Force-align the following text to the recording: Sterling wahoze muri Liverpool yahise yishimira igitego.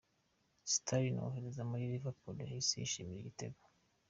Sterling 0.73 1.17
wahoze 1.23 1.61
muri 1.69 1.89
Liverpool 1.91 2.35
yahise 2.39 2.71
yishimira 2.75 3.19
igitego. 3.21 3.61